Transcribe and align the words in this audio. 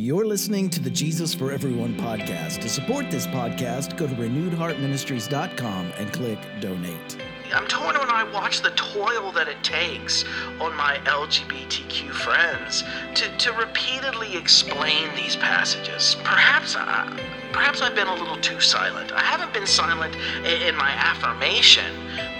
You're 0.00 0.26
listening 0.26 0.70
to 0.70 0.80
the 0.80 0.90
Jesus 0.90 1.34
for 1.34 1.50
Everyone 1.50 1.92
podcast. 1.96 2.60
To 2.60 2.68
support 2.68 3.10
this 3.10 3.26
podcast, 3.26 3.96
go 3.96 4.06
to 4.06 4.14
renewedheartministries.com 4.14 5.92
and 5.98 6.12
click 6.12 6.38
donate. 6.60 7.16
I'm 7.52 7.66
torn 7.66 7.98
when 7.98 8.08
I 8.08 8.22
watch 8.32 8.62
the 8.62 8.70
toil 8.70 9.32
that 9.32 9.48
it 9.48 9.60
takes 9.64 10.24
on 10.60 10.76
my 10.76 10.98
LGBTQ 11.02 12.12
friends 12.12 12.84
to, 13.16 13.36
to 13.38 13.52
repeatedly 13.54 14.36
explain 14.36 15.12
these 15.16 15.34
passages. 15.34 16.16
Perhaps 16.22 16.76
I, 16.76 17.20
perhaps 17.50 17.82
I've 17.82 17.96
been 17.96 18.06
a 18.06 18.14
little 18.14 18.38
too 18.40 18.60
silent. 18.60 19.10
I 19.10 19.22
haven't 19.22 19.52
been 19.52 19.66
silent 19.66 20.14
in, 20.14 20.62
in 20.62 20.76
my 20.76 20.90
affirmation, 20.90 21.92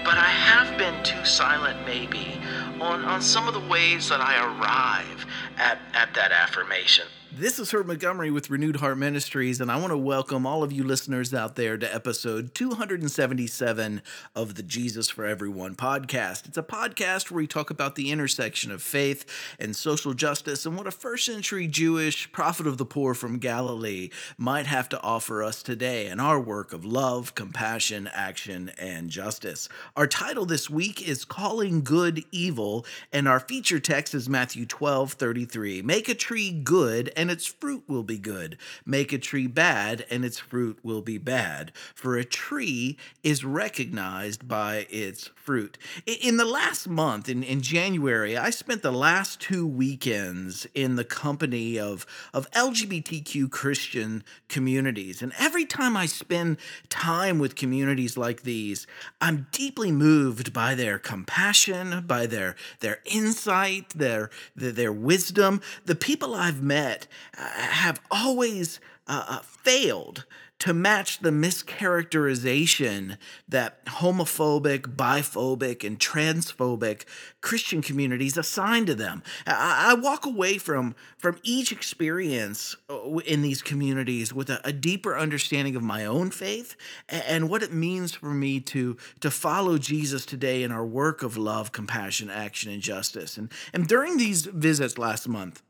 but 0.05 0.13
I 0.13 0.29
have 0.29 0.77
been 0.77 1.03
too 1.03 1.25
silent 1.25 1.85
maybe 1.85 2.39
on, 2.79 3.03
on 3.03 3.21
some 3.21 3.49
of 3.49 3.53
the 3.53 3.69
ways 3.69 4.07
that 4.07 4.21
I 4.21 4.37
arrive 4.45 5.25
at, 5.57 5.77
at 5.93 6.13
that 6.13 6.31
affirmation. 6.31 7.05
This 7.39 7.57
is 7.57 7.71
Herb 7.71 7.87
Montgomery 7.87 8.31
with 8.31 8.49
Renewed 8.49 8.75
Heart 8.75 8.97
Ministries, 8.97 9.61
and 9.61 9.71
I 9.71 9.77
want 9.77 9.91
to 9.91 9.97
welcome 9.97 10.45
all 10.45 10.61
of 10.61 10.73
you 10.73 10.83
listeners 10.83 11.33
out 11.33 11.55
there 11.55 11.77
to 11.77 11.95
episode 11.95 12.53
277 12.53 14.01
of 14.35 14.55
the 14.55 14.61
Jesus 14.61 15.07
for 15.07 15.25
Everyone 15.25 15.73
podcast. 15.73 16.49
It's 16.49 16.57
a 16.57 16.63
podcast 16.63 17.31
where 17.31 17.37
we 17.37 17.47
talk 17.47 17.69
about 17.69 17.95
the 17.95 18.11
intersection 18.11 18.73
of 18.73 18.81
faith 18.81 19.23
and 19.57 19.73
social 19.73 20.13
justice 20.13 20.65
and 20.65 20.75
what 20.75 20.85
a 20.85 20.91
first 20.91 21.25
century 21.27 21.65
Jewish 21.65 22.29
prophet 22.33 22.67
of 22.67 22.77
the 22.77 22.83
poor 22.83 23.13
from 23.13 23.39
Galilee 23.39 24.09
might 24.37 24.65
have 24.65 24.89
to 24.89 25.01
offer 25.01 25.41
us 25.41 25.63
today 25.63 26.07
in 26.07 26.19
our 26.19 26.41
work 26.41 26.73
of 26.73 26.83
love, 26.83 27.35
compassion, 27.35 28.09
action, 28.13 28.69
and 28.77 29.09
justice. 29.09 29.69
Our 29.95 30.07
title 30.07 30.45
this 30.45 30.69
week 30.69 31.07
is 31.07 31.23
Calling 31.23 31.85
Good 31.85 32.25
Evil, 32.33 32.85
and 33.13 33.29
our 33.29 33.39
feature 33.39 33.79
text 33.79 34.13
is 34.13 34.27
Matthew 34.27 34.65
12 34.65 35.13
33. 35.13 35.81
Make 35.83 36.09
a 36.09 36.15
tree 36.15 36.51
good 36.51 37.13
and 37.15 37.28
its 37.29 37.45
fruit 37.45 37.83
will 37.87 38.03
be 38.03 38.17
good. 38.17 38.57
Make 38.85 39.13
a 39.13 39.17
tree 39.17 39.47
bad, 39.47 40.05
and 40.09 40.23
its 40.23 40.39
fruit 40.39 40.79
will 40.83 41.01
be 41.01 41.17
bad. 41.17 41.71
For 41.95 42.17
a 42.17 42.25
tree 42.25 42.97
is 43.23 43.43
recognized 43.43 44.47
by 44.47 44.87
its 44.89 45.29
fruit. 45.35 45.77
In 46.05 46.37
the 46.37 46.45
last 46.45 46.87
month, 46.87 47.27
in, 47.27 47.43
in 47.43 47.61
January, 47.61 48.37
I 48.37 48.49
spent 48.49 48.81
the 48.81 48.91
last 48.91 49.39
two 49.39 49.65
weekends 49.65 50.67
in 50.73 50.95
the 50.95 51.03
company 51.03 51.79
of, 51.79 52.05
of 52.33 52.49
LGBTQ 52.51 53.49
Christian 53.49 54.23
communities. 54.47 55.21
And 55.21 55.33
every 55.39 55.65
time 55.65 55.97
I 55.97 56.05
spend 56.05 56.57
time 56.89 57.39
with 57.39 57.55
communities 57.55 58.17
like 58.17 58.43
these, 58.43 58.87
I'm 59.19 59.47
deeply 59.51 59.91
moved 59.91 60.53
by 60.53 60.75
their 60.75 60.99
compassion, 60.99 62.03
by 62.05 62.25
their, 62.25 62.55
their 62.79 62.99
insight, 63.05 63.89
their, 63.89 64.29
their, 64.55 64.71
their 64.71 64.93
wisdom. 64.93 65.61
The 65.85 65.95
people 65.95 66.35
I've 66.35 66.61
met 66.61 67.07
have 67.33 68.01
always 68.11 68.79
uh, 69.07 69.25
uh, 69.27 69.39
failed 69.39 70.25
to 70.59 70.73
match 70.73 71.19
the 71.19 71.29
mischaracterization 71.29 73.17
that 73.47 73.83
homophobic, 73.85 74.95
biphobic, 74.95 75.83
and 75.83 75.97
transphobic 75.97 77.05
Christian 77.41 77.81
communities 77.81 78.37
assign 78.37 78.85
to 78.85 78.93
them. 78.93 79.23
I, 79.47 79.91
I, 79.91 79.93
walk 79.95 80.25
away 80.25 80.57
from 80.57 80.95
from 81.17 81.39
each 81.43 81.71
experience 81.71 82.75
uh, 82.89 83.17
in 83.19 83.41
these 83.41 83.61
communities 83.61 84.33
with 84.33 84.49
a, 84.49 84.59
a 84.63 84.73
deeper 84.73 85.17
understanding 85.17 85.75
of 85.75 85.81
my 85.81 86.05
own 86.05 86.29
faith 86.29 86.75
and, 87.07 87.23
and 87.23 87.49
what 87.49 87.63
it 87.63 87.73
means 87.73 88.13
for 88.13 88.33
me 88.33 88.59
to 88.59 88.97
to 89.21 89.31
follow 89.31 89.77
Jesus 89.77 90.25
today 90.25 90.61
in 90.61 90.71
our 90.71 90.85
work 90.85 91.23
of 91.23 91.37
love, 91.37 91.71
compassion, 91.71 92.29
action, 92.29 92.71
and 92.71 92.81
justice. 92.81 93.37
And 93.37 93.51
and 93.73 93.87
during 93.87 94.17
these 94.17 94.45
visits 94.45 94.97
last 94.97 95.27
month. 95.27 95.63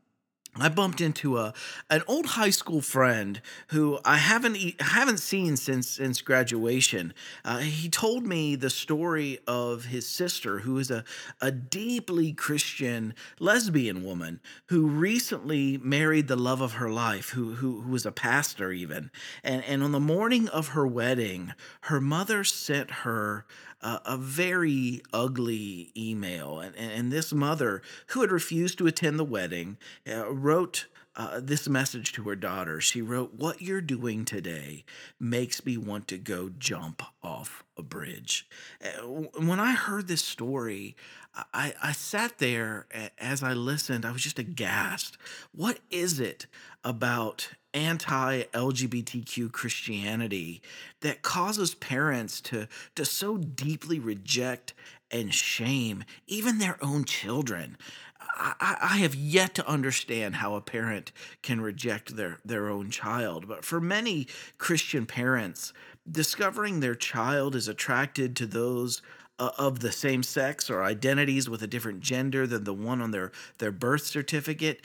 I 0.56 0.68
bumped 0.68 1.00
into 1.00 1.38
a 1.38 1.54
an 1.88 2.02
old 2.08 2.26
high 2.26 2.50
school 2.50 2.80
friend 2.80 3.40
who 3.68 4.00
I 4.04 4.16
haven't 4.16 4.80
haven't 4.80 5.18
seen 5.18 5.56
since 5.56 5.88
since 5.88 6.20
graduation. 6.20 7.14
Uh, 7.44 7.58
he 7.58 7.88
told 7.88 8.26
me 8.26 8.56
the 8.56 8.70
story 8.70 9.38
of 9.46 9.84
his 9.86 10.08
sister, 10.08 10.60
who 10.60 10.76
is 10.78 10.90
a 10.90 11.04
a 11.40 11.52
deeply 11.52 12.32
Christian 12.32 13.14
lesbian 13.38 14.02
woman 14.02 14.40
who 14.66 14.88
recently 14.88 15.78
married 15.78 16.26
the 16.26 16.36
love 16.36 16.60
of 16.60 16.74
her 16.74 16.90
life, 16.90 17.30
who 17.30 17.54
who, 17.54 17.82
who 17.82 17.90
was 17.92 18.04
a 18.04 18.12
pastor 18.12 18.72
even. 18.72 19.12
And 19.44 19.62
and 19.64 19.84
on 19.84 19.92
the 19.92 20.00
morning 20.00 20.48
of 20.48 20.68
her 20.68 20.86
wedding, 20.86 21.54
her 21.82 22.00
mother 22.00 22.42
sent 22.42 22.90
her 22.90 23.46
a, 23.82 24.00
a 24.04 24.16
very 24.16 25.02
ugly 25.12 25.92
email. 25.96 26.60
And, 26.60 26.74
and, 26.76 27.10
this 27.10 27.32
mother, 27.32 27.82
who 28.08 28.20
had 28.20 28.30
refused 28.30 28.78
to 28.78 28.86
attend 28.86 29.18
the 29.18 29.24
wedding, 29.24 29.78
uh, 30.08 30.30
wrote 30.32 30.86
uh, 31.16 31.40
this 31.42 31.68
message 31.68 32.12
to 32.12 32.22
her 32.24 32.36
daughter. 32.36 32.80
She 32.80 33.02
wrote, 33.02 33.34
What 33.34 33.60
you're 33.60 33.80
doing 33.80 34.24
today 34.24 34.84
makes 35.18 35.64
me 35.64 35.76
want 35.76 36.08
to 36.08 36.18
go 36.18 36.50
jump 36.56 37.02
off 37.22 37.64
a 37.76 37.82
bridge. 37.82 38.48
Uh, 38.82 39.06
when 39.38 39.60
I 39.60 39.72
heard 39.72 40.06
this 40.06 40.24
story, 40.24 40.96
I, 41.34 41.74
I 41.82 41.92
sat 41.92 42.38
there 42.38 42.86
as 43.18 43.42
I 43.42 43.52
listened, 43.52 44.04
I 44.04 44.10
was 44.10 44.22
just 44.22 44.38
aghast. 44.38 45.16
What 45.52 45.78
is 45.90 46.18
it 46.18 46.46
about 46.84 47.50
anti 47.72 48.42
LGBTQ 48.42 49.52
Christianity 49.52 50.60
that 51.00 51.22
causes 51.22 51.74
parents 51.74 52.40
to, 52.42 52.68
to 52.94 53.04
so 53.04 53.36
deeply 53.36 53.98
reject 53.98 54.74
and 55.10 55.34
shame 55.34 56.04
even 56.26 56.58
their 56.58 56.78
own 56.82 57.04
children. 57.04 57.76
I, 58.20 58.76
I 58.80 58.96
have 58.98 59.14
yet 59.14 59.54
to 59.56 59.68
understand 59.68 60.36
how 60.36 60.54
a 60.54 60.60
parent 60.60 61.12
can 61.42 61.60
reject 61.60 62.16
their, 62.16 62.38
their 62.44 62.68
own 62.68 62.90
child. 62.90 63.48
But 63.48 63.64
for 63.64 63.80
many 63.80 64.28
Christian 64.56 65.04
parents, 65.04 65.72
discovering 66.10 66.80
their 66.80 66.94
child 66.94 67.54
is 67.54 67.68
attracted 67.68 68.36
to 68.36 68.46
those 68.46 69.02
of 69.40 69.80
the 69.80 69.90
same 69.92 70.22
sex 70.22 70.68
or 70.68 70.84
identities 70.84 71.48
with 71.48 71.62
a 71.62 71.66
different 71.66 72.00
gender 72.00 72.46
than 72.46 72.64
the 72.64 72.74
one 72.74 73.00
on 73.00 73.10
their, 73.10 73.32
their 73.58 73.72
birth 73.72 74.02
certificate 74.02 74.82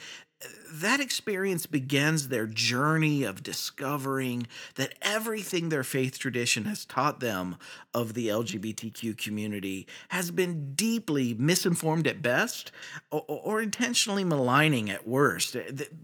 that 0.72 1.00
experience 1.00 1.66
begins 1.66 2.28
their 2.28 2.46
journey 2.46 3.24
of 3.24 3.42
discovering 3.42 4.48
that 4.76 4.94
everything 5.02 5.70
their 5.70 5.84
faith 5.84 6.20
tradition 6.20 6.66
has 6.66 6.86
taught 6.86 7.20
them 7.20 7.56
of 7.94 8.14
the 8.14 8.28
LGBTQ 8.28 9.18
community 9.18 9.88
has 10.10 10.32
been 10.32 10.74
deeply 10.74 11.34
misinformed 11.36 12.08
at 12.08 12.22
best 12.22 12.72
or, 13.12 13.24
or, 13.28 13.62
intentionally 13.62 14.24
maligning 14.24 14.90
at 14.90 15.08
worst. 15.08 15.56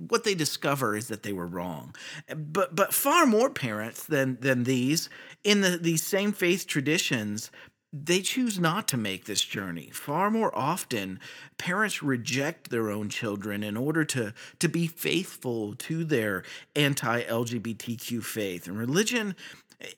What 0.08 0.24
they 0.24 0.36
discover 0.36 0.96
is 0.96 1.10
that 1.10 1.24
they 1.24 1.34
were 1.34 1.48
wrong. 1.48 1.94
But 2.34 2.76
but 2.76 2.94
far 2.94 3.26
more 3.26 3.50
parents 3.50 4.06
than 4.06 4.38
than 4.40 4.64
these 4.64 5.10
in 5.44 5.62
the, 5.62 5.78
these 5.78 6.04
same 6.04 6.32
faith 6.32 6.66
traditions 6.66 7.52
they 7.94 8.22
choose 8.22 8.58
not 8.58 8.88
to 8.90 8.98
make 8.98 9.26
this 9.26 9.42
journey. 9.42 9.90
Far 9.92 10.32
more 10.32 10.56
often, 10.58 11.20
parents 11.58 12.02
reject 12.02 12.70
their 12.70 12.90
own 12.90 13.10
children 13.10 13.64
in 13.64 13.76
order 13.76 14.06
to, 14.06 14.34
to 14.60 14.70
be 14.70 14.88
faithful 14.88 15.76
to 15.76 16.06
their 16.06 16.44
anti 16.76 17.24
LGBTQ 17.24 18.24
faith. 18.24 18.68
And 18.68 18.78
religion, 18.78 19.36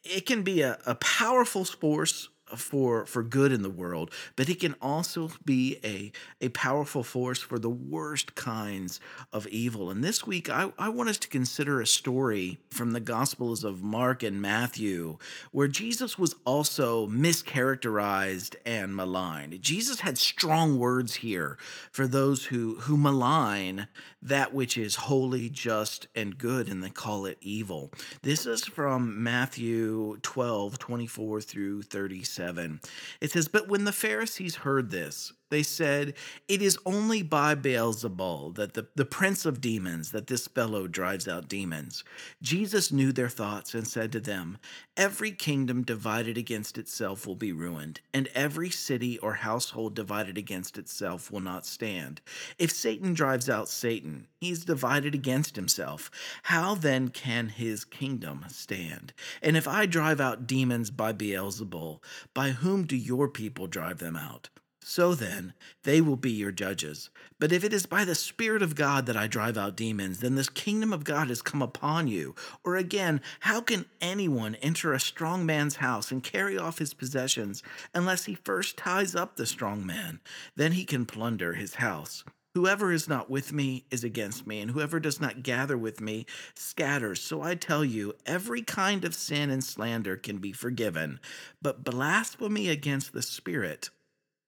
it 0.04 0.26
can 0.26 0.42
be 0.42 0.62
a, 0.62 0.80
a 0.86 0.96
powerful 0.96 1.66
force 1.66 2.30
for 2.56 3.06
for 3.06 3.24
good 3.24 3.52
in 3.52 3.62
the 3.62 3.70
world, 3.70 4.12
but 4.36 4.50
it 4.50 4.60
can 4.60 4.76
also 4.82 5.32
be 5.46 5.78
a 5.84 6.12
a 6.42 6.50
powerful 6.50 7.04
force 7.04 7.40
for 7.40 7.58
the 7.58 7.70
worst 7.70 8.36
kinds 8.36 9.00
of 9.32 9.48
evil. 9.48 9.90
And 9.90 10.04
this 10.04 10.26
week, 10.26 10.50
I, 10.50 10.72
I 10.78 10.90
want 10.90 11.10
us 11.10 11.18
to 11.20 11.28
consider 11.28 11.82
a 11.82 11.88
story 11.88 12.60
from 12.70 12.92
the 12.92 13.00
Gospels 13.00 13.64
of 13.64 13.82
Mark 13.82 14.24
and 14.24 14.42
Matthew, 14.42 15.18
where 15.52 15.68
Jesus 15.68 16.20
was 16.20 16.36
also 16.46 17.08
mischaracterized 17.08 18.56
and 18.66 18.96
maligned. 18.96 19.62
Jesus 19.62 20.02
had 20.02 20.18
strong 20.18 20.78
words 20.78 21.16
here 21.16 21.58
for 21.92 22.08
those 22.08 22.46
who 22.46 22.76
who 22.82 22.98
malign 22.98 23.88
that 24.22 24.54
which 24.54 24.78
is 24.78 24.96
holy, 24.96 25.50
just, 25.50 26.08
and 26.16 26.38
good, 26.38 26.70
and 26.70 26.84
they 26.84 26.90
call 26.90 27.26
it 27.26 27.38
evil. 27.42 27.92
This 28.22 28.46
is 28.46 28.64
from 28.66 29.22
Matthew 29.22 30.18
12, 30.22 30.80
24 30.80 31.42
through 31.42 31.82
37. 31.84 32.33
7. 32.34 32.82
It 33.22 33.32
says, 33.32 33.48
But 33.48 33.68
when 33.68 33.86
the 33.86 33.92
Pharisees 33.92 34.58
heard 34.58 34.90
this, 34.90 35.34
they 35.54 35.64
said, 35.64 36.16
It 36.48 36.64
is 36.64 36.80
only 36.84 37.22
by 37.22 37.54
Beelzebul, 37.54 38.56
that 38.56 38.74
the, 38.74 38.88
the 38.96 39.06
prince 39.06 39.46
of 39.46 39.62
demons, 39.62 40.10
that 40.10 40.26
this 40.26 40.48
fellow 40.48 40.88
drives 40.88 41.28
out 41.28 41.48
demons. 41.48 42.04
Jesus 42.42 42.92
knew 42.92 43.12
their 43.12 43.30
thoughts 43.30 43.76
and 43.76 43.88
said 43.88 44.12
to 44.14 44.20
them, 44.20 44.58
Every 44.98 45.32
kingdom 45.32 45.84
divided 45.84 46.40
against 46.40 46.80
itself 46.80 47.28
will 47.28 47.36
be 47.36 47.52
ruined, 47.52 48.02
and 48.16 48.30
every 48.34 48.72
city 48.72 49.20
or 49.20 49.34
household 49.36 49.96
divided 49.96 50.40
against 50.40 50.80
itself 50.80 51.32
will 51.32 51.40
not 51.40 51.68
stand. 51.68 52.22
If 52.58 52.72
Satan 52.72 53.14
drives 53.14 53.48
out 53.48 53.70
Satan, 53.70 54.26
he's 54.42 54.66
divided 54.66 55.14
against 55.14 55.56
himself. 55.56 56.10
How 56.44 56.74
then 56.74 57.10
can 57.10 57.50
his 57.50 57.86
kingdom 57.86 58.44
stand? 58.48 59.14
And 59.42 59.56
if 59.56 59.68
I 59.68 59.86
drive 59.86 60.20
out 60.20 60.48
demons 60.48 60.90
by 60.90 61.14
Beelzebul, 61.14 62.00
by 62.34 62.50
whom 62.50 62.88
do 62.88 62.96
your 62.96 63.28
people 63.28 63.68
drive 63.68 64.00
them 64.00 64.16
out? 64.16 64.50
So 64.86 65.16
then, 65.16 65.54
they 65.84 66.02
will 66.02 66.18
be 66.18 66.32
your 66.32 66.52
judges. 66.52 67.10
But 67.40 67.54
if 67.54 67.64
it 67.64 67.72
is 67.72 67.86
by 67.86 68.04
the 68.04 68.16
Spirit 68.16 68.62
of 68.62 68.76
God 68.76 69.06
that 69.06 69.16
I 69.16 69.28
drive 69.28 69.58
out 69.58 69.78
demons, 69.78 70.20
then 70.20 70.36
this 70.36 70.50
kingdom 70.50 70.92
of 70.92 71.06
God 71.06 71.30
has 71.30 71.42
come 71.42 71.62
upon 71.62 72.10
you. 72.10 72.36
Or 72.66 72.76
again, 72.76 73.22
how 73.40 73.62
can 73.62 73.86
anyone 74.02 74.56
enter 74.56 74.92
a 74.92 75.00
strong 75.00 75.46
man's 75.46 75.78
house 75.78 76.12
and 76.12 76.22
carry 76.22 76.58
off 76.58 76.80
his 76.80 76.94
possessions 76.94 77.64
unless 77.94 78.26
he 78.26 78.36
first 78.36 78.76
ties 78.76 79.16
up 79.16 79.38
the 79.38 79.46
strong 79.46 79.86
man? 79.86 80.20
Then 80.58 80.74
he 80.74 80.84
can 80.84 81.06
plunder 81.06 81.54
his 81.54 81.76
house. 81.76 82.26
Whoever 82.54 82.92
is 82.92 83.08
not 83.08 83.30
with 83.30 83.54
me 83.54 83.86
is 83.90 84.04
against 84.04 84.46
me, 84.46 84.60
and 84.60 84.72
whoever 84.72 85.00
does 85.00 85.20
not 85.20 85.44
gather 85.44 85.78
with 85.78 86.02
me 86.02 86.26
scatters. 86.56 87.22
So 87.22 87.42
I 87.42 87.56
tell 87.56 87.86
you, 87.86 88.14
every 88.26 88.62
kind 88.62 89.06
of 89.06 89.16
sin 89.16 89.50
and 89.50 89.64
slander 89.64 90.18
can 90.18 90.38
be 90.38 90.52
forgiven, 90.52 91.20
but 91.62 91.84
blasphemy 91.84 92.68
against 92.70 93.14
the 93.14 93.24
Spirit 93.24 93.90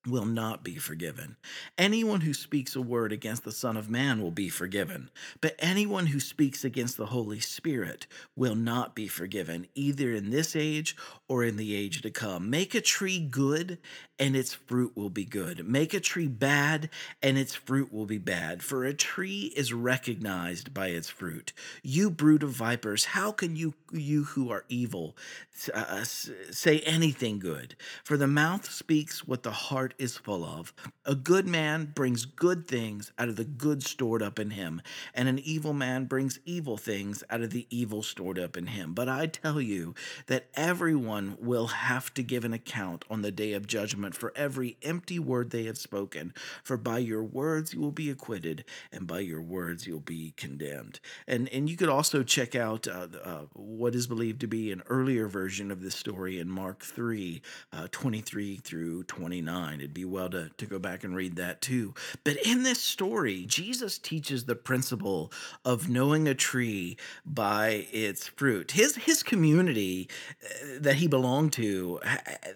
will 0.07 0.25
not 0.25 0.63
be 0.63 0.75
forgiven. 0.75 1.35
Anyone 1.77 2.21
who 2.21 2.33
speaks 2.33 2.75
a 2.75 2.81
word 2.81 3.11
against 3.11 3.43
the 3.43 3.51
Son 3.51 3.77
of 3.77 3.89
Man 3.89 4.21
will 4.21 4.31
be 4.31 4.49
forgiven, 4.49 5.09
but 5.41 5.55
anyone 5.59 6.07
who 6.07 6.19
speaks 6.19 6.63
against 6.63 6.97
the 6.97 7.07
Holy 7.07 7.39
Spirit 7.39 8.07
will 8.35 8.55
not 8.55 8.95
be 8.95 9.07
forgiven, 9.07 9.67
either 9.75 10.11
in 10.11 10.29
this 10.29 10.55
age 10.55 10.95
or 11.27 11.43
in 11.43 11.57
the 11.57 11.75
age 11.75 12.01
to 12.01 12.11
come. 12.11 12.49
Make 12.49 12.75
a 12.75 12.81
tree 12.81 13.19
good, 13.19 13.79
and 14.19 14.35
its 14.35 14.53
fruit 14.53 14.95
will 14.95 15.09
be 15.09 15.25
good. 15.25 15.67
Make 15.67 15.93
a 15.93 15.99
tree 15.99 16.27
bad, 16.27 16.89
and 17.21 17.37
its 17.37 17.55
fruit 17.55 17.91
will 17.91 18.05
be 18.05 18.17
bad. 18.17 18.63
For 18.63 18.85
a 18.85 18.93
tree 18.93 19.51
is 19.55 19.73
recognized 19.73 20.73
by 20.73 20.87
its 20.87 21.09
fruit. 21.09 21.51
You 21.83 22.09
brood 22.09 22.43
of 22.43 22.51
vipers, 22.51 23.05
how 23.05 23.31
can 23.31 23.55
you, 23.55 23.73
you 23.91 24.25
who 24.25 24.49
are 24.51 24.65
evil, 24.69 25.17
uh, 25.73 26.03
say 26.03 26.79
anything 26.81 27.39
good? 27.39 27.75
For 28.03 28.17
the 28.17 28.27
mouth 28.27 28.69
speaks 28.71 29.27
what 29.27 29.43
the 29.43 29.51
heart 29.51 29.93
is 29.97 30.17
full 30.17 30.43
of. 30.43 30.73
A 31.05 31.15
good 31.15 31.47
man 31.47 31.91
brings 31.93 32.25
good 32.25 32.67
things 32.67 33.11
out 33.17 33.29
of 33.29 33.35
the 33.35 33.45
good 33.45 33.83
stored 33.83 34.21
up 34.21 34.39
in 34.39 34.51
him, 34.51 34.81
and 35.13 35.27
an 35.27 35.39
evil 35.39 35.73
man 35.73 36.05
brings 36.05 36.39
evil 36.45 36.77
things 36.77 37.23
out 37.29 37.41
of 37.41 37.51
the 37.51 37.67
evil 37.69 38.03
stored 38.03 38.39
up 38.39 38.57
in 38.57 38.67
him. 38.67 38.93
But 38.93 39.09
I 39.09 39.27
tell 39.27 39.61
you 39.61 39.95
that 40.27 40.47
everyone 40.55 41.37
will 41.39 41.67
have 41.67 42.13
to 42.15 42.23
give 42.23 42.45
an 42.45 42.53
account 42.53 43.05
on 43.09 43.21
the 43.21 43.31
day 43.31 43.53
of 43.53 43.67
judgment 43.67 44.15
for 44.15 44.33
every 44.35 44.77
empty 44.83 45.19
word 45.19 45.51
they 45.51 45.65
have 45.65 45.77
spoken. 45.77 46.33
For 46.63 46.77
by 46.77 46.99
your 46.99 47.23
words 47.23 47.73
you 47.73 47.79
will 47.81 47.91
be 47.91 48.09
acquitted, 48.09 48.65
and 48.91 49.07
by 49.07 49.19
your 49.19 49.41
words 49.41 49.87
you'll 49.87 49.99
be 49.99 50.33
condemned. 50.37 50.99
And 51.27 51.49
and 51.49 51.69
you 51.69 51.77
could 51.77 51.89
also 51.89 52.23
check 52.23 52.55
out 52.55 52.87
uh, 52.87 53.07
uh, 53.23 53.41
what 53.53 53.95
is 53.95 54.07
believed 54.07 54.41
to 54.41 54.47
be 54.47 54.71
an 54.71 54.83
earlier 54.89 55.27
version 55.27 55.71
of 55.71 55.81
this 55.81 55.95
story 55.95 56.39
in 56.39 56.49
Mark 56.49 56.83
3, 56.83 57.41
uh, 57.71 57.87
23 57.91 58.57
through 58.57 59.03
29 59.03 59.81
it'd 59.85 59.93
be 59.93 60.03
well 60.03 60.29
to, 60.31 60.49
to 60.57 60.65
go 60.65 60.79
back 60.79 61.03
and 61.03 61.15
read 61.15 61.35
that 61.35 61.61
too. 61.61 61.93
But 62.23 62.37
in 62.43 62.63
this 62.63 62.81
story, 62.81 63.45
Jesus 63.45 63.99
teaches 63.99 64.45
the 64.45 64.55
principle 64.55 65.31
of 65.63 65.87
knowing 65.87 66.27
a 66.27 66.33
tree 66.33 66.97
by 67.23 67.85
its 67.91 68.27
fruit. 68.27 68.71
His 68.71 68.95
his 68.95 69.21
community 69.21 70.09
uh, 70.43 70.79
that 70.79 70.95
he 70.95 71.07
belonged 71.07 71.53
to, 71.53 71.99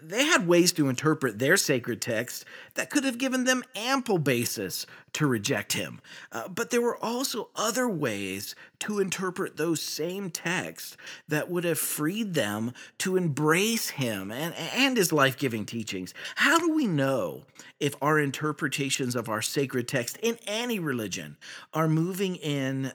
they 0.01 0.25
had 0.25 0.47
ways 0.47 0.71
to 0.73 0.89
interpret 0.89 1.37
their 1.37 1.55
sacred 1.55 2.01
text 2.01 2.45
that 2.73 2.89
could 2.89 3.03
have 3.03 3.19
given 3.19 3.43
them 3.43 3.63
ample 3.75 4.17
basis 4.17 4.87
to 5.13 5.27
reject 5.27 5.73
him. 5.73 6.01
Uh, 6.31 6.47
but 6.47 6.69
there 6.69 6.81
were 6.81 6.97
also 7.03 7.49
other 7.55 7.87
ways 7.87 8.55
to 8.79 8.99
interpret 8.99 9.57
those 9.57 9.81
same 9.81 10.29
texts 10.29 10.95
that 11.27 11.49
would 11.49 11.63
have 11.63 11.79
freed 11.79 12.33
them 12.33 12.73
to 12.97 13.17
embrace 13.17 13.89
him 13.89 14.31
and, 14.31 14.53
and 14.55 14.97
his 14.97 15.11
life 15.11 15.37
giving 15.37 15.65
teachings. 15.65 16.13
How 16.35 16.59
do 16.59 16.73
we 16.73 16.87
know 16.87 17.43
if 17.79 17.95
our 18.01 18.19
interpretations 18.19 19.15
of 19.15 19.29
our 19.29 19.41
sacred 19.41 19.87
text 19.87 20.17
in 20.17 20.37
any 20.47 20.79
religion 20.79 21.37
are 21.73 21.87
moving 21.87 22.35
in 22.35 22.91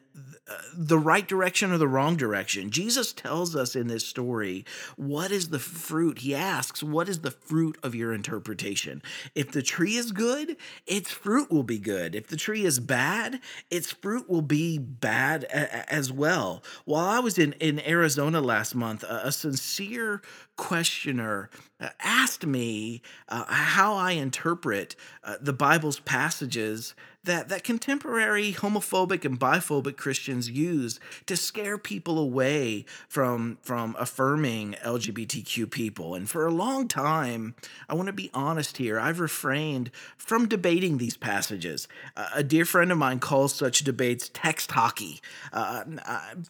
the 0.75 0.99
right 0.99 1.26
direction 1.26 1.72
or 1.72 1.78
the 1.78 1.88
wrong 1.88 2.16
direction. 2.16 2.70
Jesus 2.70 3.12
tells 3.12 3.56
us 3.56 3.75
in 3.75 3.87
this 3.87 4.06
story 4.06 4.64
what 4.96 5.31
is 5.31 5.49
the 5.49 5.58
fruit. 5.58 6.19
He 6.19 6.34
asks, 6.34 6.82
What 6.82 7.08
is 7.08 7.20
the 7.20 7.31
fruit 7.31 7.78
of 7.82 7.94
your 7.94 8.12
interpretation? 8.12 9.02
If 9.34 9.52
the 9.52 9.62
tree 9.62 9.96
is 9.96 10.12
good, 10.12 10.56
its 10.87 11.11
fruit 11.11 11.50
will 11.50 11.62
be 11.62 11.78
good. 11.78 12.04
If 12.12 12.27
the 12.27 12.37
tree 12.37 12.65
is 12.65 12.81
bad, 12.81 13.39
its 13.71 13.93
fruit 13.93 14.29
will 14.29 14.43
be 14.43 14.79
bad 14.79 15.45
a- 15.45 15.93
as 15.93 16.11
well. 16.11 16.65
While 16.85 17.06
I 17.06 17.21
was 17.21 17.39
in, 17.39 17.53
in 17.61 17.79
Arizona 17.87 18.41
last 18.41 18.75
month, 18.75 19.05
a, 19.05 19.27
a 19.27 19.33
sincere 19.33 20.21
questioner 20.56 21.51
uh, 21.79 21.91
asked 22.01 22.45
me 22.47 23.03
uh, 23.29 23.45
how 23.47 23.95
I 23.95 24.12
interpret 24.12 24.97
uh, 25.23 25.37
the 25.41 25.53
Bible's 25.53 26.01
passages 26.01 26.95
that, 27.25 27.49
that 27.49 27.65
contemporary 27.65 28.53
homophobic 28.53 29.25
and 29.25 29.38
biphobic 29.38 29.97
Christians 29.97 30.50
use 30.50 31.00
to 31.26 31.37
scare 31.37 31.79
people 31.79 32.19
away 32.19 32.85
from, 33.09 33.59
from 33.62 33.97
affirming 33.99 34.76
LGBTQ 34.85 35.71
people. 35.71 36.15
And 36.15 36.29
for 36.29 36.47
a 36.47 36.50
long 36.50 36.87
time, 36.88 37.55
I 37.88 37.94
want 37.94 38.06
to 38.06 38.12
be 38.12 38.31
honest 38.35 38.76
here, 38.76 39.00
I've 39.00 39.21
refrained 39.21 39.91
from 40.17 40.49
debating 40.49 40.99
these 40.99 41.17
passages. 41.17 41.88
Uh, 42.17 42.29
a 42.35 42.43
dear 42.43 42.65
friend 42.65 42.93
of 42.93 42.99
mine 42.99 43.21
calls 43.21 43.55
such 43.55 43.81
debates 43.81 44.31
text 44.32 44.73
hockey. 44.73 45.21
Uh, 45.53 45.85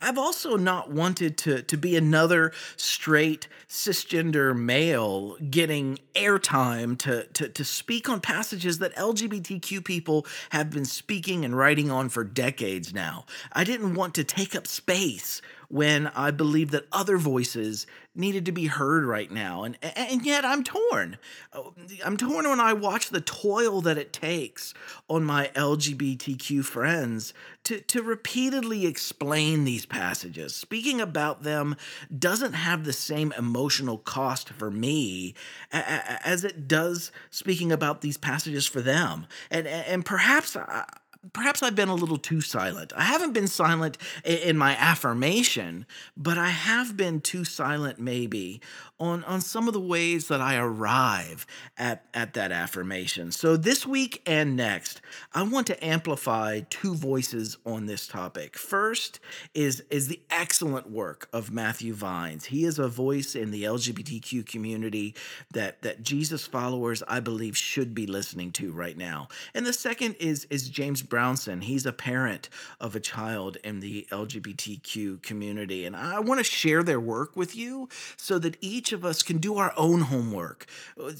I've 0.02 0.18
also 0.18 0.56
not 0.56 0.90
wanted 0.90 1.38
to, 1.38 1.62
to 1.62 1.76
be 1.76 1.96
another 1.96 2.52
straight 2.76 3.48
cisgender 3.68 4.56
male 4.56 5.36
getting 5.50 5.98
airtime 6.14 6.98
to, 6.98 7.24
to, 7.34 7.48
to 7.48 7.64
speak 7.64 8.08
on 8.08 8.20
passages 8.20 8.78
that 8.78 8.94
LGBTQ 8.96 9.84
people 9.84 10.26
have 10.50 10.63
have 10.64 10.72
been 10.72 10.84
speaking 10.84 11.44
and 11.44 11.56
writing 11.56 11.90
on 11.90 12.08
for 12.08 12.24
decades 12.24 12.94
now. 12.94 13.26
I 13.52 13.64
didn't 13.64 13.94
want 13.94 14.14
to 14.14 14.24
take 14.24 14.56
up 14.56 14.66
space 14.66 15.42
when 15.68 16.08
I 16.08 16.30
believed 16.30 16.72
that 16.72 16.86
other 16.92 17.16
voices 17.18 17.86
needed 18.14 18.46
to 18.46 18.52
be 18.52 18.66
heard 18.66 19.04
right 19.04 19.30
now. 19.30 19.64
And, 19.64 19.76
and 19.82 20.24
yet 20.24 20.44
I'm 20.44 20.62
torn. 20.62 21.18
Uh, 21.52 21.62
I'm 22.04 22.16
torn 22.16 22.48
when 22.48 22.60
I 22.60 22.72
watch 22.72 23.10
the 23.10 23.20
toil 23.20 23.80
that 23.82 23.98
it 23.98 24.12
takes 24.12 24.72
on 25.08 25.24
my 25.24 25.50
LGBTQ 25.54 26.64
friends 26.64 27.34
to, 27.64 27.80
to 27.80 28.02
repeatedly 28.02 28.86
explain 28.86 29.64
these 29.64 29.86
passages. 29.86 30.54
Speaking 30.54 31.00
about 31.00 31.42
them 31.42 31.76
doesn't 32.16 32.52
have 32.52 32.84
the 32.84 32.92
same 32.92 33.32
emotional 33.36 33.98
cost 33.98 34.50
for 34.50 34.70
me 34.70 35.34
as 35.72 36.44
it 36.44 36.68
does 36.68 37.10
speaking 37.30 37.72
about 37.72 38.00
these 38.00 38.16
passages 38.16 38.66
for 38.66 38.80
them. 38.80 39.26
And, 39.50 39.66
and 39.66 40.04
perhaps 40.04 40.56
I, 40.56 40.84
perhaps 41.32 41.62
I've 41.62 41.74
been 41.74 41.88
a 41.88 41.94
little 41.94 42.18
too 42.18 42.40
silent. 42.40 42.92
I 42.96 43.04
haven't 43.04 43.32
been 43.32 43.46
silent 43.46 43.98
in 44.24 44.56
my 44.56 44.76
affirmation, 44.76 45.86
but 46.16 46.38
I 46.38 46.50
have 46.50 46.96
been 46.96 47.20
too 47.20 47.44
silent 47.44 47.98
maybe 47.98 48.60
on, 49.00 49.24
on 49.24 49.40
some 49.40 49.66
of 49.66 49.74
the 49.74 49.80
ways 49.80 50.28
that 50.28 50.40
I 50.40 50.56
arrive 50.56 51.46
at, 51.76 52.04
at 52.14 52.34
that 52.34 52.52
affirmation. 52.52 53.32
So 53.32 53.56
this 53.56 53.86
week 53.86 54.22
and 54.26 54.56
next, 54.56 55.00
I 55.32 55.42
want 55.42 55.66
to 55.68 55.84
amplify 55.84 56.60
two 56.70 56.94
voices 56.94 57.56
on 57.66 57.86
this 57.86 58.06
topic. 58.06 58.56
First 58.56 59.20
is, 59.52 59.82
is 59.90 60.08
the 60.08 60.20
excellent 60.30 60.90
work 60.90 61.28
of 61.32 61.50
Matthew 61.50 61.92
Vines. 61.92 62.46
He 62.46 62.64
is 62.64 62.78
a 62.78 62.88
voice 62.88 63.34
in 63.34 63.50
the 63.50 63.64
LGBTQ 63.64 64.46
community 64.46 65.14
that, 65.52 65.82
that 65.82 66.02
Jesus 66.02 66.46
followers, 66.46 67.02
I 67.08 67.20
believe, 67.20 67.56
should 67.56 67.94
be 67.94 68.06
listening 68.06 68.52
to 68.52 68.72
right 68.72 68.96
now. 68.96 69.28
And 69.54 69.66
the 69.66 69.72
second 69.72 70.14
is, 70.20 70.46
is 70.50 70.68
James 70.68 71.02
Brownson. 71.14 71.60
He's 71.60 71.86
a 71.86 71.92
parent 71.92 72.48
of 72.80 72.96
a 72.96 73.00
child 73.00 73.56
in 73.62 73.78
the 73.78 74.04
LGBTQ 74.10 75.22
community. 75.22 75.86
And 75.86 75.94
I 75.94 76.18
want 76.18 76.40
to 76.40 76.44
share 76.44 76.82
their 76.82 76.98
work 76.98 77.36
with 77.36 77.54
you 77.54 77.88
so 78.16 78.40
that 78.40 78.56
each 78.60 78.90
of 78.90 79.04
us 79.04 79.22
can 79.22 79.38
do 79.38 79.56
our 79.56 79.72
own 79.76 80.00
homework. 80.00 80.66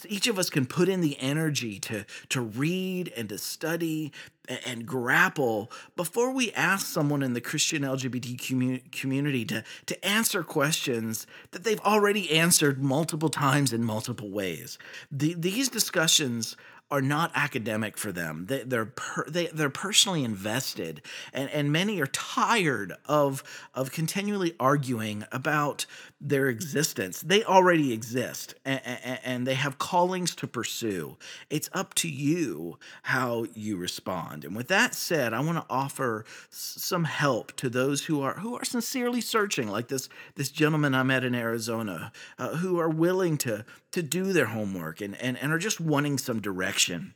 Each 0.09 0.27
of 0.27 0.37
us 0.37 0.51
can 0.51 0.67
put 0.67 0.89
in 0.89 1.01
the 1.01 1.17
energy 1.21 1.79
to, 1.79 2.05
to 2.31 2.41
read 2.41 3.13
and 3.17 3.29
to 3.29 3.39
study 3.39 4.11
and 4.67 4.85
grapple 4.85 5.71
before 5.95 6.33
we 6.33 6.51
ask 6.53 6.87
someone 6.87 7.23
in 7.23 7.33
the 7.33 7.41
Christian 7.41 7.83
LGBT 7.83 8.91
community 8.91 9.45
to, 9.45 9.63
to 9.87 10.05
answer 10.05 10.43
questions 10.43 11.27
that 11.53 11.63
they've 11.63 11.81
already 11.81 12.33
answered 12.33 12.83
multiple 12.83 13.29
times 13.29 13.73
in 13.73 13.85
multiple 13.85 14.29
ways. 14.29 14.77
The, 15.11 15.35
these 15.35 15.69
discussions 15.69 16.57
are 16.91 17.01
not 17.03 17.33
academic 17.35 17.97
for 17.97 18.13
them. 18.13 18.47
They, 18.47 18.63
they're 18.63 18.87
per, 18.87 19.25
they, 19.29 19.47
they're 19.47 19.71
personally 19.71 20.23
invested, 20.23 21.03
and, 21.33 21.51
and 21.51 21.73
many 21.73 22.01
are 22.01 22.07
tired 22.07 22.93
of 23.07 23.43
of 23.75 23.91
continually 23.91 24.55
arguing 24.61 25.25
about 25.33 25.87
their 26.21 26.49
existence. 26.49 27.21
They 27.21 27.43
already 27.43 27.93
exist, 27.93 28.55
and, 28.65 28.81
and, 29.25 29.47
they 29.47 29.55
have 29.55 29.79
callings 29.79 30.35
to 30.37 30.47
pursue. 30.47 31.19
It's 31.51 31.69
up 31.73 31.93
to 31.95 32.09
you 32.09 32.79
how 33.03 33.47
you 33.55 33.77
respond. 33.77 34.45
And 34.45 34.57
with 34.57 34.69
that 34.69 34.95
said, 34.95 35.35
I 35.35 35.41
want 35.41 35.59
to 35.59 35.67
offer 35.69 36.25
some 36.49 37.05
help 37.05 37.53
to 37.57 37.69
those 37.69 38.05
who 38.05 38.23
are 38.23 38.35
who 38.35 38.57
are 38.57 38.65
sincerely 38.65 39.21
searching, 39.21 39.69
like 39.69 39.89
this 39.89 40.09
this 40.35 40.51
gentleman 40.51 40.95
I 40.95 41.03
met 41.03 41.25
in 41.25 41.35
Arizona, 41.35 42.13
uh, 42.39 42.57
who 42.57 42.79
are 42.79 42.89
willing 42.89 43.37
to 43.39 43.65
to 43.95 44.03
do 44.03 44.33
their 44.33 44.47
homework 44.47 45.01
and, 45.01 45.17
and 45.21 45.39
and 45.39 45.53
are 45.53 45.59
just 45.59 45.81
wanting 45.81 46.19
some 46.19 46.41
direction. 46.41 47.15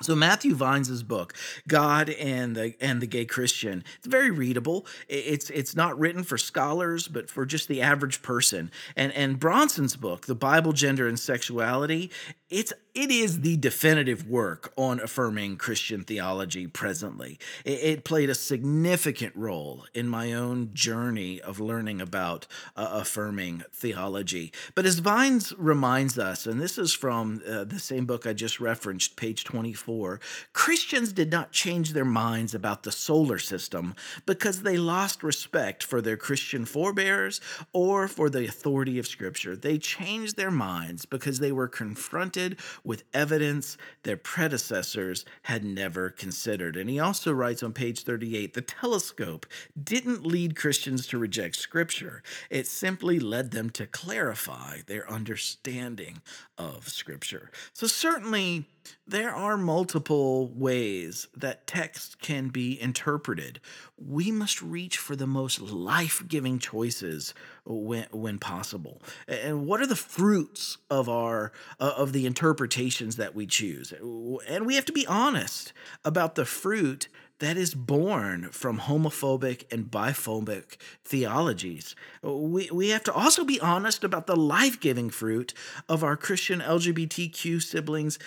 So 0.00 0.14
Matthew 0.14 0.54
Vines's 0.54 1.02
book, 1.02 1.34
God 1.66 2.08
and 2.10 2.54
the 2.54 2.74
and 2.80 3.00
the 3.00 3.06
Gay 3.06 3.24
Christian, 3.24 3.82
it's 3.96 4.06
very 4.06 4.30
readable. 4.30 4.86
It's 5.08 5.50
it's 5.50 5.74
not 5.74 5.98
written 5.98 6.22
for 6.22 6.38
scholars, 6.38 7.08
but 7.08 7.28
for 7.28 7.44
just 7.44 7.66
the 7.66 7.82
average 7.82 8.22
person. 8.22 8.70
And 8.94 9.10
and 9.12 9.40
Brownson's 9.40 9.96
book, 9.96 10.26
The 10.26 10.36
Bible, 10.36 10.72
Gender, 10.72 11.08
and 11.08 11.18
Sexuality, 11.18 12.12
it's 12.50 12.72
it 12.94 13.10
is 13.12 13.42
the 13.42 13.56
definitive 13.56 14.26
work 14.26 14.72
on 14.76 14.98
affirming 14.98 15.56
Christian 15.56 16.02
theology 16.02 16.66
presently. 16.66 17.38
It, 17.64 17.80
it 17.80 18.04
played 18.04 18.28
a 18.28 18.34
significant 18.34 19.36
role 19.36 19.84
in 19.94 20.08
my 20.08 20.32
own 20.32 20.70
journey 20.72 21.40
of 21.40 21.60
learning 21.60 22.00
about 22.00 22.46
uh, 22.74 22.88
affirming 22.90 23.62
theology. 23.72 24.52
But 24.74 24.86
as 24.86 24.98
Vines 24.98 25.52
reminds 25.56 26.18
us, 26.18 26.46
and 26.46 26.60
this 26.60 26.76
is 26.76 26.92
from 26.92 27.40
uh, 27.48 27.64
the 27.64 27.78
same 27.78 28.06
book 28.06 28.26
I 28.26 28.32
just 28.32 28.58
referenced, 28.58 29.14
page 29.14 29.44
24, 29.44 30.18
Christians 30.52 31.12
did 31.12 31.30
not 31.30 31.52
change 31.52 31.92
their 31.92 32.04
minds 32.04 32.54
about 32.54 32.82
the 32.82 32.90
solar 32.90 33.38
system 33.38 33.94
because 34.26 34.62
they 34.62 34.76
lost 34.76 35.22
respect 35.22 35.84
for 35.84 36.00
their 36.00 36.16
Christian 36.16 36.64
forebears 36.64 37.40
or 37.72 38.08
for 38.08 38.28
the 38.28 38.46
authority 38.46 38.98
of 38.98 39.06
Scripture. 39.06 39.54
They 39.54 39.78
changed 39.78 40.36
their 40.36 40.50
minds 40.50 41.04
because 41.04 41.38
they 41.38 41.52
were 41.52 41.68
confronted 41.68 42.37
with 42.84 43.04
evidence 43.12 43.76
their 44.02 44.16
predecessors 44.16 45.24
had 45.42 45.64
never 45.64 46.10
considered. 46.10 46.76
And 46.76 46.88
he 46.88 46.98
also 46.98 47.32
writes 47.32 47.62
on 47.62 47.72
page 47.72 48.04
38 48.04 48.54
the 48.54 48.60
telescope 48.60 49.46
didn't 49.82 50.26
lead 50.26 50.56
Christians 50.56 51.06
to 51.08 51.18
reject 51.18 51.56
Scripture, 51.56 52.22
it 52.50 52.66
simply 52.66 53.18
led 53.18 53.50
them 53.50 53.70
to 53.70 53.86
clarify 53.86 54.78
their 54.86 55.10
understanding 55.10 56.22
of 56.56 56.88
Scripture. 56.88 57.50
So, 57.72 57.86
certainly, 57.86 58.66
there 59.06 59.34
are 59.34 59.56
multiple 59.56 60.48
ways 60.54 61.28
that 61.36 61.66
text 61.66 62.20
can 62.20 62.48
be 62.48 62.80
interpreted. 62.80 63.60
We 63.96 64.30
must 64.30 64.60
reach 64.60 64.98
for 64.98 65.16
the 65.16 65.26
most 65.26 65.60
life 65.60 66.22
giving 66.28 66.58
choices 66.58 67.32
when, 67.64 68.06
when 68.10 68.38
possible. 68.38 69.02
And 69.26 69.66
what 69.66 69.80
are 69.80 69.86
the 69.86 69.96
fruits 69.96 70.78
of 70.90 71.08
our 71.08 71.52
uh, 71.80 71.94
of 71.96 72.12
the 72.12 72.26
interpretations 72.26 73.16
that 73.16 73.34
we 73.34 73.46
choose? 73.46 73.92
And 73.92 74.66
we 74.66 74.74
have 74.74 74.84
to 74.86 74.92
be 74.92 75.06
honest 75.06 75.72
about 76.04 76.34
the 76.34 76.44
fruit 76.44 77.08
that 77.38 77.56
is 77.56 77.74
born 77.74 78.48
from 78.50 78.80
homophobic 78.80 79.64
and 79.72 79.90
biphobic 79.90 80.76
theologies. 81.04 81.94
We, 82.22 82.68
we 82.70 82.88
have 82.90 83.04
to 83.04 83.12
also 83.12 83.44
be 83.44 83.60
honest 83.60 84.02
about 84.02 84.26
the 84.26 84.36
life 84.36 84.80
giving 84.80 85.10
fruit 85.10 85.54
of 85.88 86.02
our 86.02 86.16
Christian 86.16 86.60
LGBTQ 86.60 87.62
siblings 87.62 88.18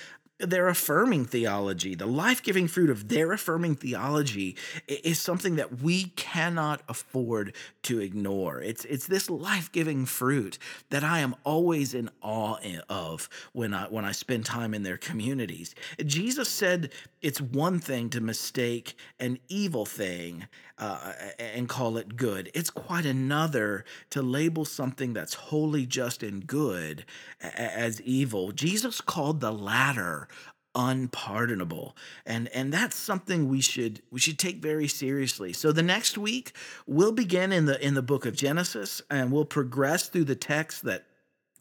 their 0.42 0.68
affirming 0.68 1.26
theology, 1.26 1.96
the 1.96 2.06
life 2.06 2.42
giving 2.44 2.68
fruit 2.68 2.90
of 2.90 3.08
their 3.08 3.32
affirming 3.32 3.76
theology, 3.76 4.56
is 4.88 5.20
something 5.20 5.56
that 5.56 5.82
we 5.82 6.06
cannot 6.16 6.82
afford 6.90 7.56
to 7.84 8.00
ignore. 8.00 8.62
It's, 8.62 8.86
it's 8.86 9.08
this 9.08 9.30
life 9.30 9.72
giving 9.72 10.06
fruit 10.06 10.58
that 10.90 11.04
I 11.04 11.20
am 11.20 11.36
always 11.44 11.94
in 11.94 12.10
awe 12.22 12.58
of 12.90 13.30
when 13.54 13.74
I, 13.74 13.86
when 13.86 14.06
I 14.06 14.12
spend 14.12 14.46
time 14.46 14.74
in 14.74 14.84
their 14.84 14.98
communities. 14.98 15.76
Jesus 16.06 16.50
said 16.50 16.92
it's 17.22 17.40
one 17.40 17.80
thing 17.80 18.10
to 18.10 18.22
mistake 18.22 18.96
an 19.20 19.40
evil 19.48 19.86
thing 19.86 20.48
uh, 20.82 21.14
and 21.38 21.70
call 21.70 21.96
it 21.98 22.16
good, 22.16 22.50
it's 22.56 22.72
quite 22.72 23.06
another 23.06 23.86
to 24.10 24.22
label 24.24 24.66
something 24.66 25.14
that's 25.14 25.36
wholly 25.36 25.86
just 25.86 26.24
and 26.24 26.48
good 26.48 27.06
as 27.40 28.02
evil. 28.02 28.52
Jesus 28.52 29.00
called 29.00 29.42
the 29.42 29.52
latter 29.52 30.28
unpardonable. 30.74 31.96
And 32.26 32.48
and 32.50 32.74
that's 32.74 32.96
something 32.96 33.50
we 33.50 33.62
should 33.62 34.02
we 34.12 34.20
should 34.20 34.40
take 34.40 34.62
very 34.62 34.88
seriously. 34.88 35.54
So 35.54 35.72
the 35.72 35.84
next 35.84 36.18
week 36.18 36.54
we'll 36.88 37.12
begin 37.12 37.52
in 37.52 37.66
the 37.66 37.86
in 37.86 37.94
the 37.94 38.02
book 38.02 38.26
of 38.26 38.36
genesis 38.36 39.02
and 39.10 39.32
we'll 39.32 39.46
progress 39.46 40.08
through 40.08 40.26
the 40.26 40.36
text 40.36 40.84
that 40.86 41.06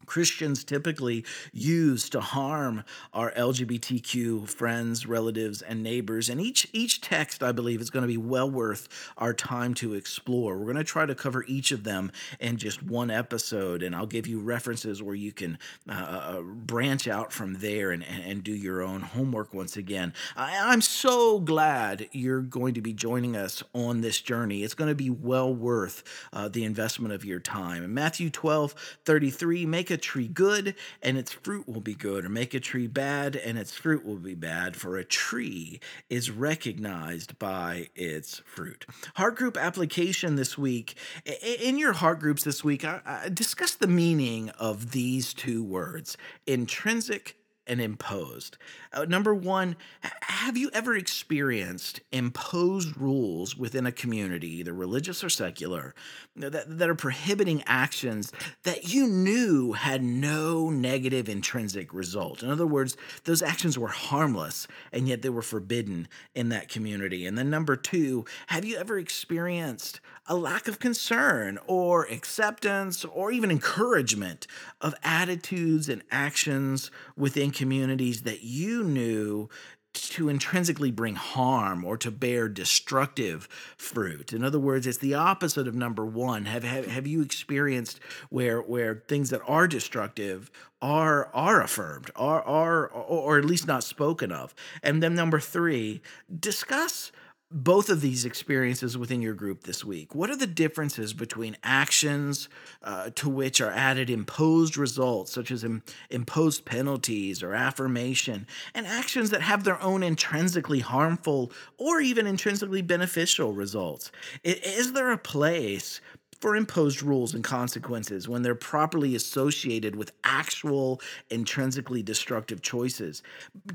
Christians 0.05 0.63
typically 0.63 1.25
use 1.51 2.09
to 2.09 2.21
harm 2.21 2.83
our 3.13 3.31
LGBTQ 3.31 4.49
friends, 4.49 5.05
relatives, 5.05 5.61
and 5.61 5.83
neighbors. 5.83 6.29
And 6.29 6.41
each 6.41 6.67
each 6.73 7.01
text, 7.01 7.43
I 7.43 7.51
believe, 7.51 7.81
is 7.81 7.89
going 7.89 8.03
to 8.03 8.07
be 8.07 8.17
well 8.17 8.49
worth 8.49 8.87
our 9.17 9.33
time 9.33 9.73
to 9.75 9.93
explore. 9.93 10.57
We're 10.57 10.65
going 10.65 10.75
to 10.77 10.83
try 10.83 11.05
to 11.05 11.15
cover 11.15 11.45
each 11.47 11.71
of 11.71 11.83
them 11.83 12.11
in 12.39 12.57
just 12.57 12.83
one 12.83 13.11
episode, 13.11 13.83
and 13.83 13.95
I'll 13.95 14.05
give 14.05 14.27
you 14.27 14.39
references 14.39 15.01
where 15.03 15.15
you 15.15 15.31
can 15.31 15.57
uh, 15.89 15.93
uh 15.93 16.41
branch 16.41 17.07
out 17.07 17.31
from 17.31 17.55
there 17.55 17.91
and, 17.91 18.03
and 18.03 18.43
do 18.43 18.53
your 18.53 18.81
own 18.81 19.01
homework 19.01 19.53
once 19.53 19.77
again. 19.77 20.13
I, 20.35 20.71
I'm 20.71 20.81
so 20.81 21.39
glad 21.39 22.09
you're 22.11 22.41
going 22.41 22.73
to 22.75 22.81
be 22.81 22.93
joining 22.93 23.35
us 23.35 23.63
on 23.73 24.01
this 24.01 24.21
journey. 24.21 24.63
It's 24.63 24.73
going 24.73 24.89
to 24.89 24.95
be 24.95 25.09
well 25.09 25.53
worth 25.53 26.03
uh, 26.33 26.47
the 26.47 26.63
investment 26.63 27.13
of 27.13 27.25
your 27.25 27.39
time. 27.39 27.93
Matthew 27.93 28.29
12 28.29 28.75
33, 29.05 29.65
make 29.65 29.90
a 29.91 29.97
tree 29.97 30.27
good 30.27 30.75
and 31.01 31.17
its 31.17 31.31
fruit 31.31 31.67
will 31.67 31.81
be 31.81 31.93
good, 31.93 32.25
or 32.25 32.29
make 32.29 32.53
a 32.53 32.59
tree 32.59 32.87
bad 32.87 33.35
and 33.35 33.57
its 33.59 33.75
fruit 33.75 34.05
will 34.05 34.15
be 34.17 34.33
bad, 34.33 34.75
for 34.75 34.97
a 34.97 35.03
tree 35.03 35.79
is 36.09 36.31
recognized 36.31 37.37
by 37.37 37.89
its 37.95 38.39
fruit. 38.45 38.85
Heart 39.15 39.35
group 39.35 39.57
application 39.57 40.35
this 40.35 40.57
week. 40.57 40.95
In 41.43 41.77
your 41.77 41.93
heart 41.93 42.19
groups 42.19 42.43
this 42.43 42.63
week, 42.63 42.83
I 42.85 43.29
discuss 43.33 43.75
the 43.75 43.87
meaning 43.87 44.49
of 44.51 44.91
these 44.91 45.33
two 45.33 45.63
words 45.63 46.17
intrinsic 46.47 47.35
and 47.71 47.79
imposed. 47.79 48.57
Uh, 48.91 49.05
number 49.05 49.33
one, 49.33 49.77
have 50.23 50.57
you 50.57 50.69
ever 50.73 50.93
experienced 50.97 52.01
imposed 52.11 52.97
rules 52.97 53.55
within 53.55 53.85
a 53.85 53.93
community, 53.93 54.57
either 54.57 54.73
religious 54.73 55.23
or 55.23 55.29
secular, 55.29 55.95
that, 56.35 56.77
that 56.77 56.89
are 56.89 56.95
prohibiting 56.95 57.63
actions 57.65 58.33
that 58.63 58.93
you 58.93 59.07
knew 59.07 59.71
had 59.71 60.03
no 60.03 60.69
negative 60.69 61.29
intrinsic 61.29 61.93
result? 61.93 62.43
In 62.43 62.49
other 62.49 62.67
words, 62.67 62.97
those 63.23 63.41
actions 63.41 63.79
were 63.79 63.87
harmless 63.87 64.67
and 64.91 65.07
yet 65.07 65.21
they 65.21 65.29
were 65.29 65.41
forbidden 65.41 66.09
in 66.35 66.49
that 66.49 66.67
community. 66.67 67.25
And 67.25 67.37
then 67.37 67.49
number 67.49 67.77
two, 67.77 68.25
have 68.47 68.65
you 68.65 68.75
ever 68.75 68.99
experienced 68.99 70.01
a 70.27 70.35
lack 70.35 70.67
of 70.67 70.79
concern 70.79 71.57
or 71.67 72.05
acceptance 72.05 73.03
or 73.05 73.31
even 73.31 73.49
encouragement 73.49 74.45
of 74.79 74.93
attitudes 75.03 75.89
and 75.89 76.03
actions 76.11 76.91
within 77.17 77.51
communities 77.61 78.23
that 78.23 78.41
you 78.41 78.83
knew 78.83 79.47
to 79.93 80.29
intrinsically 80.29 80.89
bring 80.89 81.13
harm 81.13 81.85
or 81.85 81.95
to 81.95 82.09
bear 82.09 82.49
destructive 82.49 83.47
fruit. 83.77 84.33
In 84.33 84.43
other 84.43 84.57
words, 84.57 84.87
it's 84.87 84.97
the 84.97 85.13
opposite 85.13 85.67
of 85.67 85.75
number 85.75 86.03
one. 86.03 86.45
Have, 86.45 86.63
have, 86.63 86.87
have 86.87 87.05
you 87.05 87.21
experienced 87.21 87.99
where 88.31 88.61
where 88.61 89.03
things 89.07 89.29
that 89.29 89.41
are 89.47 89.67
destructive 89.67 90.49
are 90.81 91.29
are 91.35 91.61
affirmed, 91.61 92.09
are 92.15 92.41
are 92.41 92.87
or 92.87 93.37
at 93.37 93.45
least 93.45 93.67
not 93.67 93.83
spoken 93.83 94.31
of? 94.31 94.55
And 94.81 95.03
then 95.03 95.13
number 95.13 95.39
three, 95.39 96.01
discuss 96.39 97.11
both 97.51 97.89
of 97.89 98.01
these 98.01 98.25
experiences 98.25 98.97
within 98.97 99.21
your 99.21 99.33
group 99.33 99.63
this 99.63 99.83
week. 99.83 100.15
What 100.15 100.29
are 100.29 100.35
the 100.35 100.47
differences 100.47 101.13
between 101.13 101.57
actions 101.63 102.49
uh, 102.83 103.09
to 103.15 103.29
which 103.29 103.59
are 103.59 103.71
added 103.71 104.09
imposed 104.09 104.77
results, 104.77 105.31
such 105.31 105.51
as 105.51 105.63
Im- 105.63 105.83
imposed 106.09 106.65
penalties 106.65 107.43
or 107.43 107.53
affirmation, 107.53 108.47
and 108.73 108.87
actions 108.87 109.29
that 109.31 109.41
have 109.41 109.63
their 109.63 109.81
own 109.81 110.03
intrinsically 110.03 110.79
harmful 110.79 111.51
or 111.77 111.99
even 111.99 112.25
intrinsically 112.25 112.81
beneficial 112.81 113.53
results? 113.53 114.11
Is 114.43 114.93
there 114.93 115.11
a 115.11 115.17
place 115.17 115.99
for 116.41 116.55
imposed 116.55 117.03
rules 117.03 117.35
and 117.35 117.43
consequences 117.43 118.27
when 118.27 118.41
they're 118.41 118.55
properly 118.55 119.15
associated 119.15 119.95
with 119.95 120.11
actual 120.23 120.99
intrinsically 121.29 122.01
destructive 122.01 122.63
choices. 122.63 123.21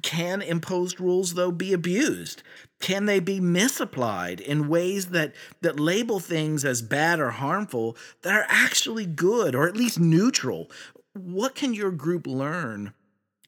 Can 0.02 0.42
imposed 0.42 1.00
rules, 1.00 1.34
though, 1.34 1.52
be 1.52 1.72
abused? 1.72 2.42
Can 2.80 3.06
they 3.06 3.20
be 3.20 3.38
misapplied 3.40 4.40
in 4.40 4.68
ways 4.68 5.06
that, 5.06 5.32
that 5.62 5.78
label 5.78 6.18
things 6.18 6.64
as 6.64 6.82
bad 6.82 7.20
or 7.20 7.30
harmful 7.30 7.96
that 8.22 8.34
are 8.34 8.46
actually 8.48 9.06
good 9.06 9.54
or 9.54 9.68
at 9.68 9.76
least 9.76 10.00
neutral? 10.00 10.68
What 11.14 11.54
can 11.54 11.72
your 11.72 11.92
group 11.92 12.26
learn 12.26 12.92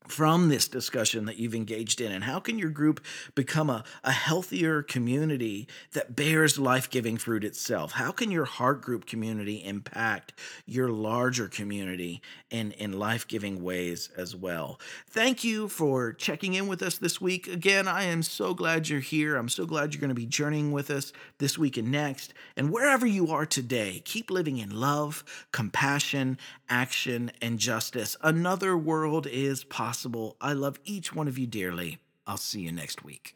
from 0.09 0.49
this 0.49 0.69
discussion 0.69 1.27
that 1.27 1.37
you've 1.37 1.55
engaged 1.55 2.01
in? 2.01 2.13
And 2.13 2.25
how 2.25 2.41
can 2.41 2.59
your 2.59 2.71
group 2.71 3.05
become 3.35 3.69
a, 3.69 3.85
a 4.05 4.13
healthier 4.13 4.83
community 4.83 5.69
that 5.93 6.17
bears 6.17 6.59
life 6.59 6.89
giving 6.89 7.17
fruit 7.17 7.45
itself? 7.45 7.93
How 7.93 8.13
can 8.13 8.31
your 8.31 8.45
heart 8.45 8.81
group 8.81 9.07
community 9.07 9.65
impact 9.65 10.33
your 10.67 10.89
larger 10.89 11.49
community 11.49 12.23
in, 12.51 12.73
in 12.73 12.99
life 12.99 13.27
giving 13.27 13.63
ways 13.63 14.11
as 14.17 14.35
well? 14.35 14.81
Thank 15.11 15.45
you 15.45 15.69
for 15.69 16.13
checking 16.13 16.55
in 16.55 16.69
with 16.69 16.83
us 16.83 16.99
this 16.99 17.21
week. 17.21 17.47
Again, 17.47 17.89
I 17.89 18.05
am 18.05 18.23
so 18.23 18.55
glad 18.55 18.89
you're 18.89 19.01
here. 19.01 19.37
I'm 19.37 19.49
so 19.49 19.67
glad 19.67 19.93
you're 19.93 20.01
going 20.01 20.09
to 20.09 20.15
be 20.15 20.27
journeying 20.27 20.73
with 20.73 20.91
us 20.91 21.13
this 21.39 21.59
week 21.59 21.77
and 21.77 21.91
next. 21.91 22.33
And 22.57 22.71
wherever 22.71 23.07
you 23.07 23.29
are 23.29 23.47
today, 23.47 24.01
keep 24.05 24.31
living 24.31 24.59
in 24.59 24.71
love, 24.71 25.25
compassion, 25.53 26.39
action, 26.69 27.33
and 27.43 27.59
justice. 27.59 28.17
Another 28.23 28.77
world 28.77 29.27
is 29.27 29.65
possible 29.65 29.98
possible. 29.99 30.37
I 30.41 30.53
love 30.53 30.79
each 30.85 31.13
one 31.13 31.27
of 31.27 31.39
you 31.39 31.49
dearly. 31.49 31.99
I'll 32.25 32.37
see 32.37 32.61
you 32.61 32.71
next 32.71 33.05
week. 33.05 33.35